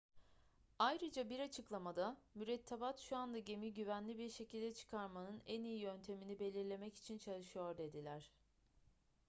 [0.79, 6.95] ayrıca bir açıklamada mürettebat şu anda gemiyi güvenli bir şekilde çıkarmanın en iyi yöntemini belirlemek
[6.97, 8.31] için çalışıyor dediler